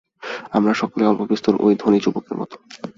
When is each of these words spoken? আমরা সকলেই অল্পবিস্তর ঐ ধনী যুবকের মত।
আমরা 0.51 0.73
সকলেই 0.73 1.09
অল্পবিস্তর 1.09 1.53
ঐ 1.59 1.67
ধনী 1.79 1.99
যুবকের 1.99 2.35
মত। 2.37 2.51